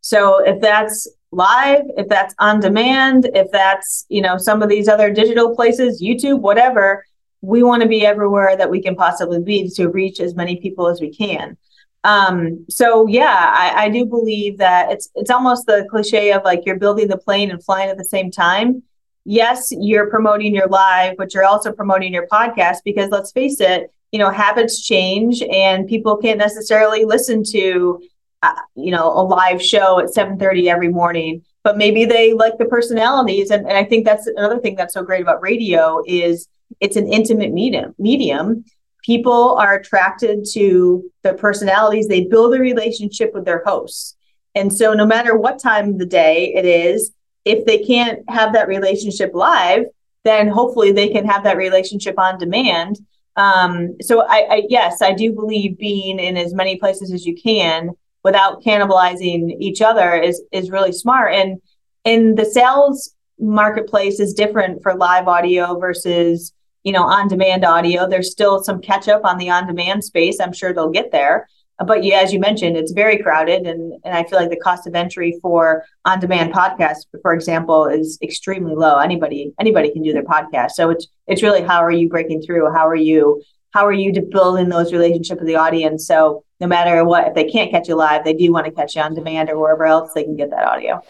[0.02, 4.88] So if that's live, if that's on demand, if that's, you know, some of these
[4.88, 7.04] other digital places, YouTube, whatever,
[7.43, 10.88] we want to be everywhere that we can possibly be to reach as many people
[10.88, 11.58] as we can.
[12.06, 16.62] Um, so yeah, I, I do believe that it's it's almost the cliche of like
[16.65, 18.82] you're building the plane and flying at the same time.
[19.25, 23.91] Yes, you're promoting your live, but you're also promoting your podcast because let's face it,
[24.12, 28.01] you know, habits change and people can't necessarily listen to
[28.41, 32.65] uh, you know a live show at 7.30 every morning but maybe they like the
[32.65, 36.95] personalities and, and i think that's another thing that's so great about radio is it's
[36.95, 38.65] an intimate medium medium.
[39.03, 42.07] People are attracted to the personalities.
[42.07, 44.15] They build a relationship with their hosts.
[44.55, 47.12] And so no matter what time of the day it is
[47.43, 49.86] if they can't have that relationship live
[50.23, 52.97] then hopefully they can have that relationship on demand.
[53.36, 57.36] Um, so I, I yes i do believe being in as many places as you
[57.36, 57.89] can
[58.23, 61.33] without cannibalizing each other is is really smart.
[61.33, 61.62] And
[62.05, 66.53] and the sales marketplace is different for live audio versus
[66.84, 70.39] you know on demand audio there's still some catch up on the on demand space.
[70.39, 71.48] I'm sure they'll get there.
[71.86, 74.88] But yeah as you mentioned it's very crowded and and i feel like the cost
[74.88, 79.00] of entry for on demand podcasts for example is extremely low.
[79.00, 80.72] Anybody anybody can do their podcast.
[80.72, 82.72] So it's it's really how are you breaking through?
[82.72, 83.41] How are you
[83.73, 87.33] how are you to building those relationships with the audience so no matter what, if
[87.33, 89.86] they can't catch you live, they do want to catch you on demand or wherever
[89.86, 91.01] else they can get that audio.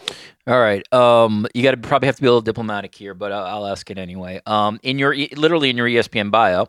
[0.48, 0.92] All right.
[0.92, 3.66] Um, you got to probably have to be a little diplomatic here, but I'll, I'll
[3.68, 4.40] ask it anyway.
[4.46, 6.66] Um, in your literally in your ESPN bio,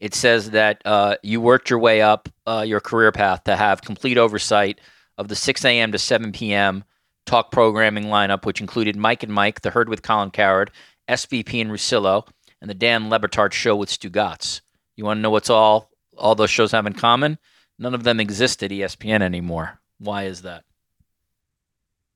[0.00, 3.82] it says that uh, you worked your way up uh, your career path to have
[3.82, 4.80] complete oversight
[5.18, 5.92] of the 6 a.m.
[5.92, 6.84] to 7 p.m.
[7.26, 10.70] talk programming lineup, which included Mike and Mike, The Herd with Colin Cowherd,
[11.06, 12.26] SVP and Russillo,
[12.62, 14.62] and the Dan Le Batard Show with Stu Stugotz.
[14.96, 17.38] You want to know what's all all those shows have in common?
[17.78, 19.80] None of them exist at ESPN anymore.
[19.98, 20.64] Why is that?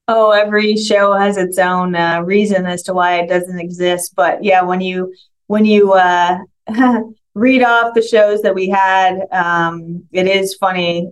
[0.09, 4.15] Oh, every show has its own uh, reason as to why it doesn't exist.
[4.15, 5.13] But yeah, when you
[5.47, 6.39] when you uh,
[7.35, 11.11] read off the shows that we had, um, it is funny,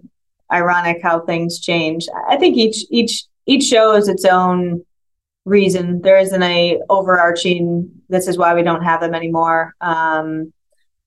[0.53, 2.07] ironic how things change.
[2.29, 4.85] I think each each each show is its own
[5.45, 6.01] reason.
[6.03, 7.91] There isn't a overarching.
[8.09, 9.75] This is why we don't have them anymore.
[9.81, 10.53] Um,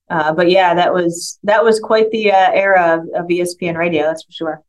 [0.09, 4.03] uh, but yeah, that was that was quite the uh, era of, of, ESPN radio.
[4.03, 4.63] That's for sure.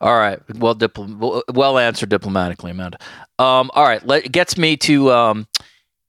[0.00, 2.98] All right, well, dipl- well answered diplomatically, Amanda.
[3.38, 5.48] Um, all right, let, gets me to um,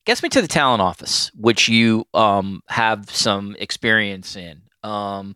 [0.05, 4.61] gets me to the talent office, which you um, have some experience in.
[4.83, 5.35] Um,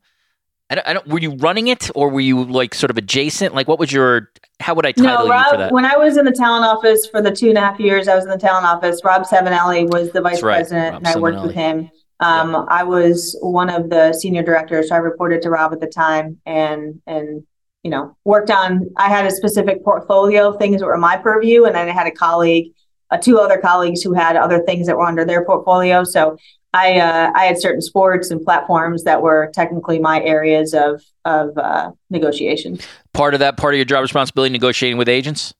[0.69, 3.55] I don't, I don't, were you running it or were you like sort of adjacent?
[3.55, 4.29] Like, what was your?
[4.60, 5.71] How would I title no, Rob, you for that?
[5.71, 8.15] When I was in the talent office for the two and a half years I
[8.15, 11.17] was in the talent office, Rob Savinelli was the vice right, president, Rob and I
[11.19, 11.89] worked with him.
[12.19, 15.88] Um, I was one of the senior directors, so I reported to Rob at the
[15.88, 17.45] time, and and
[17.84, 18.89] you know worked on.
[18.97, 22.08] I had a specific portfolio of things that were my purview, and then I had
[22.08, 22.73] a colleague,
[23.12, 26.03] uh, two other colleagues who had other things that were under their portfolio.
[26.03, 26.38] So
[26.73, 31.58] I uh, I had certain sports and platforms that were technically my areas of of
[31.58, 32.80] uh, negotiation.
[33.13, 35.53] part of that part of your job responsibility negotiating with agents.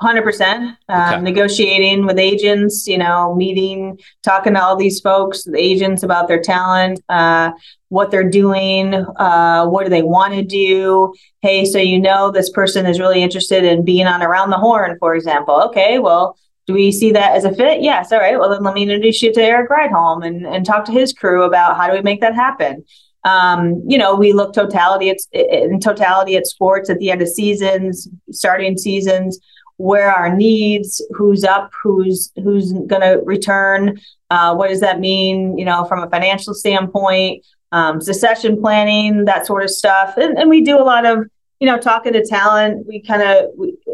[0.00, 0.76] Hundred percent.
[0.90, 0.98] Okay.
[0.98, 6.26] Um, negotiating with agents, you know, meeting, talking to all these folks, the agents about
[6.26, 7.52] their talent, uh,
[7.90, 11.14] what they're doing, uh, what do they want to do.
[11.42, 14.96] Hey, so you know this person is really interested in being on Around the Horn,
[14.98, 15.62] for example.
[15.66, 17.80] Okay, well, do we see that as a fit?
[17.80, 18.10] Yes.
[18.10, 18.38] All right.
[18.38, 21.44] Well, then let me introduce you to Erik Rydholm and, and talk to his crew
[21.44, 22.84] about how do we make that happen.
[23.24, 27.28] Um, you know, we look totality at, in totality at sports at the end of
[27.28, 29.38] seasons, starting seasons
[29.76, 33.98] where our needs who's up who's who's going to return
[34.30, 39.46] uh, what does that mean you know from a financial standpoint um, succession planning that
[39.46, 40.16] sort of stuff.
[40.16, 41.26] And, and we do a lot of
[41.60, 43.46] you know talking to talent we kind of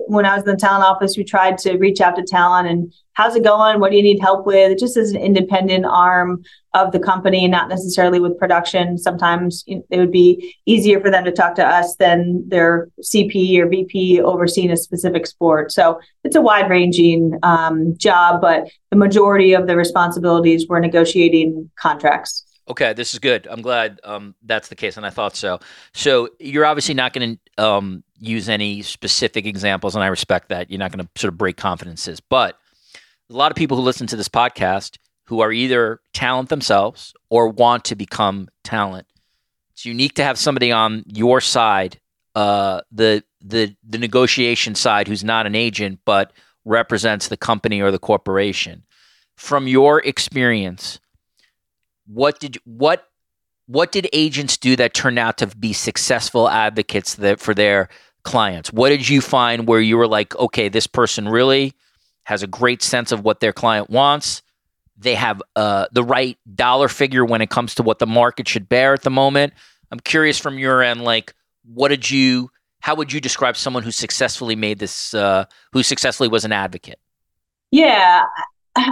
[0.09, 2.93] when i was in the talent office we tried to reach out to talent and
[3.21, 3.81] how's it going?
[3.81, 4.79] What do you need help with?
[4.79, 6.43] Just as an independent arm
[6.73, 8.97] of the company not necessarily with production.
[8.97, 13.69] Sometimes it would be easier for them to talk to us than their cp or
[13.69, 15.71] vp overseeing a specific sport.
[15.71, 21.71] So it's a wide ranging um, job but the majority of the responsibilities were negotiating
[21.77, 23.49] contracts Okay, this is good.
[23.51, 25.59] I'm glad um, that's the case, and I thought so.
[25.93, 30.71] So you're obviously not going to um, use any specific examples, and I respect that.
[30.71, 32.57] You're not going to sort of break confidences, but
[33.29, 37.49] a lot of people who listen to this podcast who are either talent themselves or
[37.49, 39.09] want to become talent.
[39.73, 42.01] It's unique to have somebody on your side,
[42.37, 46.33] uh, the the the negotiation side, who's not an agent but
[46.65, 48.85] represents the company or the corporation.
[49.37, 51.01] From your experience,
[52.13, 53.07] what did what
[53.67, 57.89] what did agents do that turned out to be successful advocates that, for their
[58.25, 58.73] clients?
[58.73, 61.75] What did you find where you were like, okay, this person really
[62.25, 64.43] has a great sense of what their client wants.
[64.97, 68.69] They have uh, the right dollar figure when it comes to what the market should
[68.69, 69.53] bear at the moment.
[69.91, 72.51] I'm curious from your end, like, what did you?
[72.81, 75.13] How would you describe someone who successfully made this?
[75.13, 76.99] Uh, who successfully was an advocate?
[77.71, 78.25] Yeah,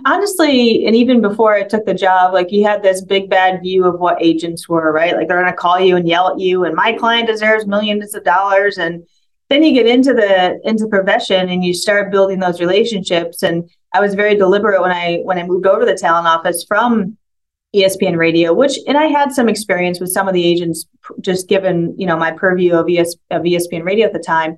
[0.04, 3.84] honestly, and even before I took the job, like you had this big bad view
[3.84, 5.14] of what agents were, right?
[5.14, 8.14] Like they're going to call you and yell at you, and my client deserves millions
[8.14, 8.78] of dollars.
[8.78, 9.06] And
[9.50, 13.42] then you get into the into profession and you start building those relationships.
[13.42, 16.64] And I was very deliberate when I when I moved over to the talent office
[16.66, 17.16] from
[17.74, 20.86] ESPN Radio, which and I had some experience with some of the agents,
[21.20, 24.56] just given you know my purview of, ES, of ESPN Radio at the time.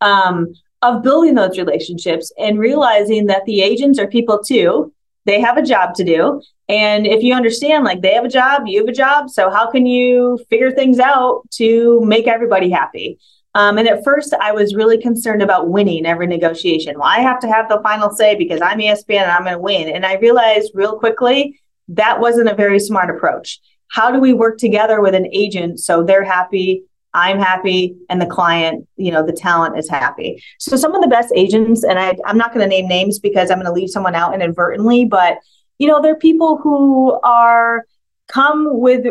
[0.00, 4.92] Um, of building those relationships and realizing that the agents are people too.
[5.24, 6.42] They have a job to do.
[6.68, 9.30] And if you understand, like they have a job, you have a job.
[9.30, 13.18] So how can you figure things out to make everybody happy?
[13.54, 16.98] Um, and at first, I was really concerned about winning every negotiation.
[16.98, 19.58] Well, I have to have the final say because I'm ESPN and I'm going to
[19.58, 19.88] win.
[19.88, 23.60] And I realized real quickly that wasn't a very smart approach.
[23.88, 28.26] How do we work together with an agent so they're happy, I'm happy and the
[28.26, 30.42] client, you know, the talent is happy.
[30.58, 33.50] So some of the best agents, and I, I'm not going to name names because
[33.50, 35.38] I'm going to leave someone out inadvertently, but
[35.78, 37.86] you know, they're people who are
[38.28, 39.04] come with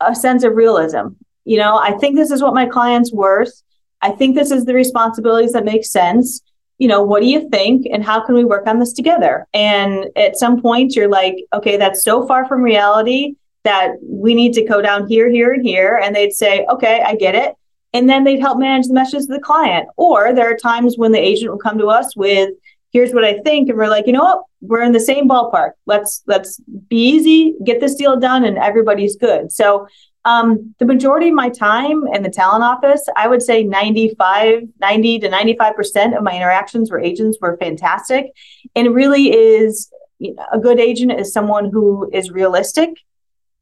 [0.00, 1.08] a sense of realism.
[1.44, 3.62] You know, I think this is what my client's worth.
[4.02, 6.42] I think this is the responsibilities that make sense.
[6.76, 7.86] You know, what do you think?
[7.90, 9.46] And how can we work on this together?
[9.52, 13.34] And at some point, you're like, okay, that's so far from reality
[13.68, 16.00] that we need to go down here, here, and here.
[16.02, 17.54] And they'd say, okay, I get it.
[17.92, 19.88] And then they'd help manage the messages to the client.
[19.96, 22.50] Or there are times when the agent will come to us with,
[22.92, 23.68] here's what I think.
[23.68, 24.42] And we're like, you know what?
[24.60, 25.72] We're in the same ballpark.
[25.86, 29.52] Let's let's be easy, get this deal done, and everybody's good.
[29.52, 29.86] So
[30.24, 35.18] um, the majority of my time in the talent office, I would say 95, 90
[35.20, 38.32] to 95% of my interactions where agents were fantastic.
[38.74, 42.90] And really is you know, a good agent is someone who is realistic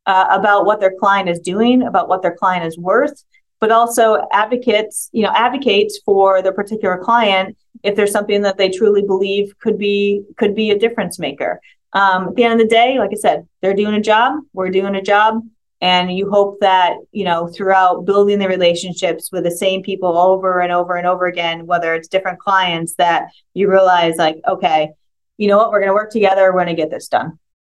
[0.07, 3.25] uh, about what their client is doing, about what their client is worth,
[3.61, 8.71] but also advocates, you know, advocates for the particular client if there's something that they
[8.71, 11.61] truly believe could be could be a difference maker.
[11.93, 14.71] Um, at the end of the day, like I said, they're doing a job, we're
[14.71, 15.43] doing a job,
[15.81, 20.61] and you hope that you know throughout building the relationships with the same people over
[20.61, 24.91] and over and over again, whether it's different clients, that you realize like, okay,
[25.39, 27.39] you know what, we're going to work together, we're going to get this done.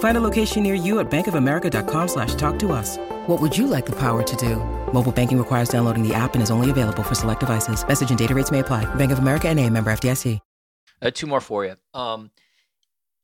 [0.00, 2.98] Find a location near you at bankofamerica.com slash talk to us.
[3.26, 4.56] What would you like the power to do?
[4.92, 7.86] Mobile banking requires downloading the app and is only available for select devices.
[7.86, 8.92] Message and data rates may apply.
[8.96, 10.40] Bank of America and a member FDIC.
[11.02, 11.76] Uh, two more for you.
[11.94, 12.30] Um,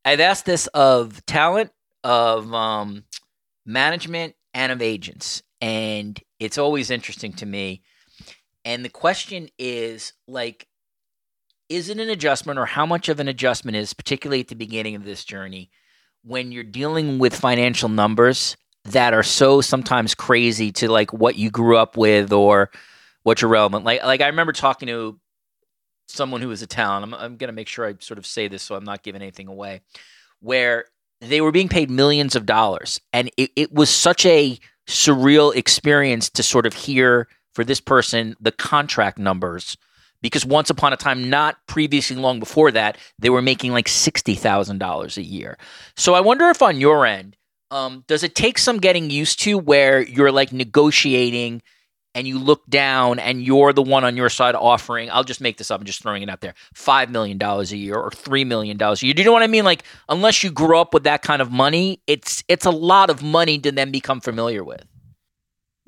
[0.05, 1.73] I've asked this of talent,
[2.05, 3.05] of um,
[3.67, 5.43] management, and of agents.
[5.61, 7.83] And it's always interesting to me.
[8.65, 10.67] And the question is like,
[11.69, 14.95] is it an adjustment or how much of an adjustment is, particularly at the beginning
[14.95, 15.71] of this journey,
[16.27, 21.51] when you're dealing with financial numbers that are so sometimes crazy to like what you
[21.51, 22.71] grew up with or
[23.23, 23.85] what you're relevant.
[23.85, 25.19] Like, like I remember talking to
[26.09, 27.05] someone who was a talent.
[27.05, 29.23] I'm, I'm going to make sure I sort of say this so I'm not giving
[29.23, 29.83] anything away,
[30.41, 30.87] where
[31.21, 33.01] they were being paid millions of dollars.
[33.13, 34.59] And it, it was such a
[34.89, 39.77] surreal experience to sort of hear for this person the contract numbers
[40.23, 45.17] because once upon a time, not previously long before that, they were making like $60,000
[45.17, 45.59] a year.
[45.97, 47.37] So I wonder if on your end,
[47.71, 51.63] um, does it take some getting used to where you're like negotiating
[52.17, 55.59] and you look down and you're the one on your side offering, I'll just make
[55.59, 58.81] this up, I'm just throwing it out there, $5 million a year or $3 million
[58.81, 59.13] a year.
[59.13, 59.65] Do you know what I mean?
[59.65, 63.23] Like, unless you grew up with that kind of money, it's it's a lot of
[63.23, 64.87] money to then become familiar with.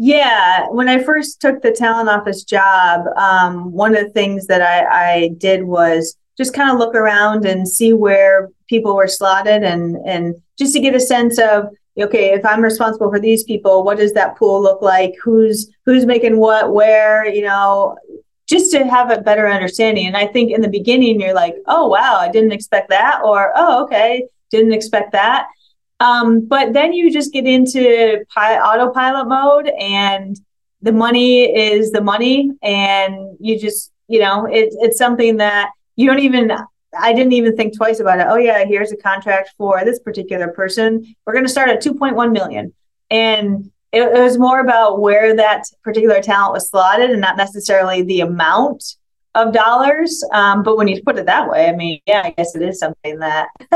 [0.01, 4.63] Yeah, when I first took the talent office job, um, one of the things that
[4.63, 9.65] I, I did was just kind of look around and see where people were slotted
[9.65, 11.67] and and just to get a sense of
[11.99, 15.15] okay if i'm responsible for these people what does that pool look like?
[15.23, 17.97] Who's who's making what where you know?
[18.49, 20.07] Just to have a better understanding.
[20.07, 23.53] And i think in the beginning you're like oh wow i didn't expect that or
[23.57, 25.49] oh okay didn't expect that
[26.01, 30.39] um, but then you just get into pi- autopilot mode and
[30.83, 36.07] the money is the money and you just you know it, it's something that you
[36.07, 36.53] don't even
[36.99, 38.27] I didn't even think twice about it.
[38.29, 41.15] Oh yeah, here's a contract for this particular person.
[41.27, 42.73] We're going to start at 2.1 million.
[43.11, 48.03] And it, it, was more about where that particular talent was slotted and not necessarily
[48.03, 48.97] the amount
[49.35, 50.23] of dollars.
[50.33, 52.79] Um, but when you put it that way, I mean, yeah, I guess it is
[52.79, 53.49] something that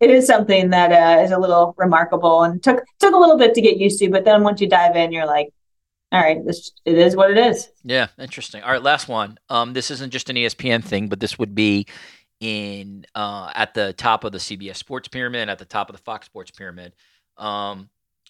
[0.00, 3.54] it is something that uh, is a little remarkable and took took a little bit
[3.54, 4.10] to get used to.
[4.10, 5.48] But then once you dive in, you're like,
[6.12, 7.70] all right, this it is what it is.
[7.84, 8.62] Yeah, interesting.
[8.62, 9.38] All right, last one.
[9.48, 11.86] Um, this isn't just an ESPN thing, but this would be
[12.40, 16.02] in uh, at the top of the CBS Sports pyramid, at the top of the
[16.02, 16.92] Fox Sports pyramid.
[17.38, 17.88] Um,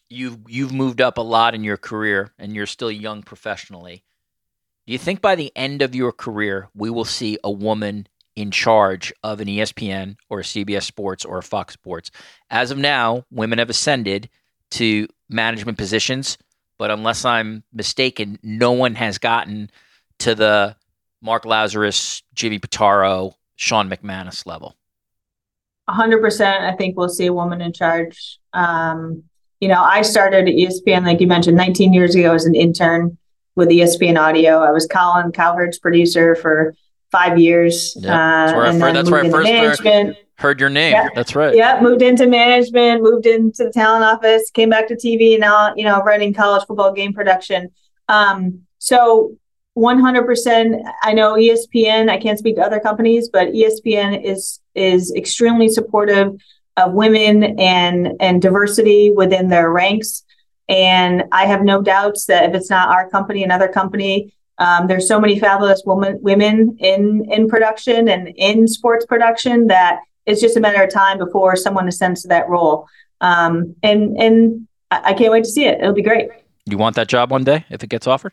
[0.09, 4.05] you've you've moved up a lot in your career, and you're still young professionally.
[4.87, 8.51] Do you think by the end of your career we will see a woman in
[8.51, 12.11] charge of an ESPN or a CBS Sports or a Fox Sports?
[12.51, 14.29] As of now, women have ascended
[14.73, 16.37] to management positions,
[16.79, 19.71] but unless I'm mistaken, no one has gotten
[20.19, 20.75] to the
[21.21, 24.75] Mark Lazarus, Jimmy Pitaro, Sean McManus level?
[25.89, 26.61] 100%.
[26.61, 28.41] I think we'll see a woman in charge.
[28.53, 29.23] Um,
[29.61, 33.17] you know, I started at ESPN, like you mentioned, 19 years ago as an intern
[33.55, 34.61] with ESPN Audio.
[34.61, 36.75] I was Colin Cowherd's producer for
[37.11, 37.95] five years.
[37.97, 40.17] Yeah, that's where, uh, I, first, that's where I first management.
[40.37, 40.93] heard your name.
[40.93, 41.09] Yeah.
[41.15, 41.55] That's right.
[41.55, 45.75] Yeah, moved into management, moved into the talent office, came back to TV, and now,
[45.77, 47.71] you know, running college football game production.
[48.09, 49.37] Um, so
[49.77, 55.67] 100% i know espn i can't speak to other companies but espn is is extremely
[55.67, 56.35] supportive
[56.77, 60.25] of women and and diversity within their ranks
[60.69, 65.09] and i have no doubts that if it's not our company another company um, there's
[65.09, 70.57] so many fabulous women women in in production and in sports production that it's just
[70.57, 72.87] a matter of time before someone ascends to that role
[73.21, 76.29] um, and and I can't wait to see it it'll be great
[76.67, 78.33] you want that job one day if it gets offered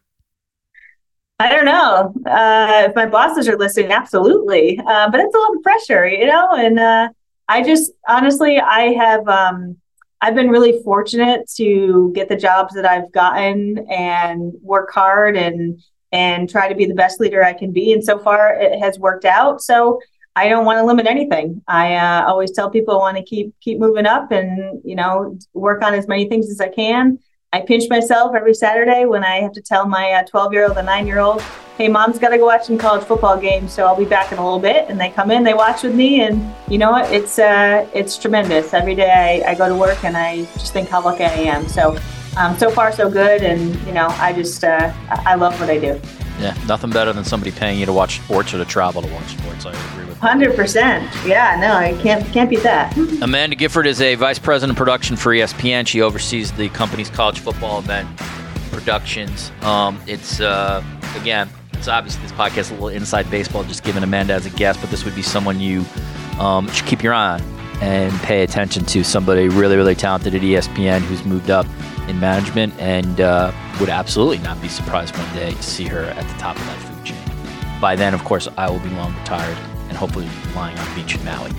[1.40, 3.94] I don't know uh, if my bosses are listening.
[3.94, 6.50] Absolutely, uh, but it's a lot of pressure, you know.
[6.52, 7.10] And uh,
[7.48, 9.78] I just honestly, I have um,
[10.22, 15.82] I've been really fortunate to get the jobs that I've gotten and work hard and
[16.12, 17.94] and try to be the best leader I can be.
[17.94, 19.62] And so far, it has worked out.
[19.62, 20.00] So
[20.36, 21.62] I don't want to limit anything.
[21.68, 25.38] I uh, always tell people I want to keep keep moving up and you know
[25.54, 27.20] work on as many things as I can
[27.52, 30.78] I pinch myself every Saturday when I have to tell my 12 uh, year old
[30.78, 31.42] and nine year old,
[31.80, 34.38] hey, mom's got to go watch some college football games, so I'll be back in
[34.38, 34.88] a little bit.
[34.88, 37.12] And they come in, they watch with me, and you know what?
[37.12, 38.72] It's uh, it's tremendous.
[38.76, 41.68] Every day I, I go to work and I just think how lucky I am.
[41.68, 41.98] So,
[42.38, 45.80] um, so far so good, and you know, I just uh, I love what I
[45.80, 46.00] do.
[46.40, 49.36] Yeah, nothing better than somebody paying you to watch sports or to travel to watch
[49.36, 49.66] sports.
[49.66, 50.09] I agree.
[50.20, 51.10] Hundred percent.
[51.26, 52.96] Yeah, no, I can't can't beat that.
[53.22, 55.88] Amanda Gifford is a vice president of production for ESPN.
[55.88, 58.10] She oversees the company's college football event
[58.70, 59.50] productions.
[59.62, 60.84] Um, it's uh,
[61.16, 64.50] again, it's obviously this podcast is a little inside baseball, just giving Amanda as a
[64.50, 65.86] guest, but this would be someone you
[66.38, 67.42] um, should keep your eye on
[67.82, 69.06] and pay attention to.
[69.06, 71.66] Somebody really, really talented at ESPN who's moved up
[72.10, 76.28] in management and uh, would absolutely not be surprised one day to see her at
[76.28, 77.80] the top of that food chain.
[77.80, 79.58] By then, of course, I will be long retired
[80.00, 81.52] hopefully lying on a beach in Maui.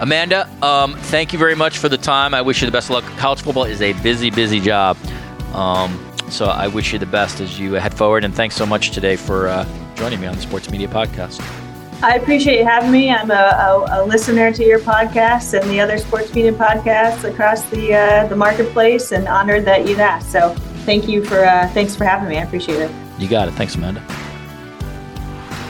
[0.00, 2.34] Amanda, um, thank you very much for the time.
[2.34, 3.04] I wish you the best of luck.
[3.16, 4.96] College football is a busy, busy job.
[5.54, 5.98] Um,
[6.30, 8.22] so I wish you the best as you head forward.
[8.22, 9.66] And thanks so much today for uh,
[9.96, 11.42] joining me on the Sports Media Podcast.
[12.00, 13.10] I appreciate you having me.
[13.10, 17.64] I'm a, a, a, listener to your podcast and the other sports media podcasts across
[17.70, 20.30] the uh, the marketplace, and honored that you'd asked.
[20.30, 22.38] So thank you for uh, thanks for having me.
[22.38, 22.92] I appreciate it.
[23.18, 23.54] You got it.
[23.54, 24.00] Thanks, Amanda.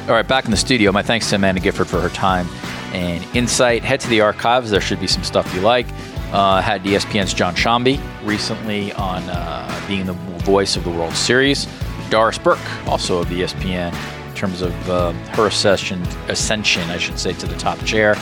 [0.09, 0.91] All right, back in the studio.
[0.91, 2.49] My thanks to Amanda Gifford for her time
[2.95, 3.85] and insight.
[3.85, 4.71] Head to the archives.
[4.71, 5.87] There should be some stuff you like.
[6.33, 11.69] Uh, had ESPN's Jon Sciambi recently on uh, being the voice of the World Series.
[12.09, 13.93] Doris Burke, also of ESPN,
[14.29, 18.15] in terms of uh, her ascension, ascension, I should say, to the top chair.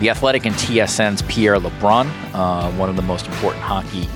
[0.00, 4.06] The Athletic and TSN's Pierre LeBrun, uh, one of the most important hockey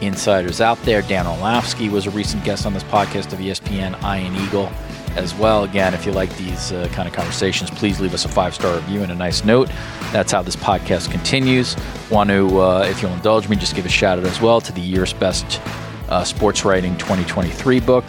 [0.00, 1.02] insiders out there.
[1.02, 4.72] Dan Orlovsky was a recent guest on this podcast of ESPN, Ian Eagle
[5.16, 5.64] as well.
[5.64, 8.74] Again, if you like these uh, kind of conversations, please leave us a five star
[8.76, 9.68] review and a nice note.
[10.12, 11.76] That's how this podcast continues.
[12.10, 14.72] Want to, uh, if you'll indulge me, just give a shout out as well to
[14.72, 15.60] the year's best
[16.08, 18.04] uh, sports writing 2023 book.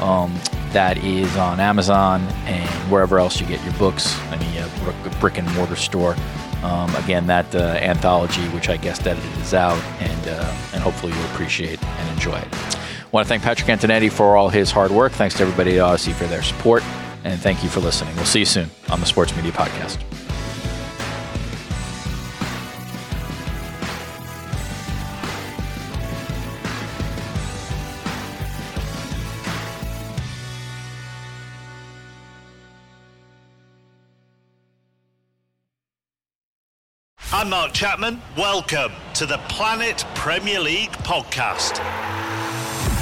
[0.00, 0.34] Um,
[0.72, 4.68] that is on Amazon and wherever else you get your books, any uh,
[5.20, 6.16] brick and mortar store.
[6.62, 11.12] Um, again, that uh, anthology, which I guess edited, is out, and uh, and hopefully
[11.12, 12.74] you'll appreciate and enjoy it
[13.14, 15.12] want to thank Patrick Antonetti for all his hard work.
[15.12, 16.82] Thanks to everybody at Audacy for their support.
[17.22, 18.14] And thank you for listening.
[18.16, 20.02] We'll see you soon on the Sports Media Podcast.
[37.32, 38.20] I'm Mark Chapman.
[38.36, 41.78] Welcome to the Planet Premier League podcast.